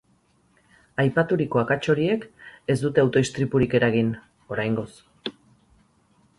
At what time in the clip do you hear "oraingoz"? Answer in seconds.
4.57-4.91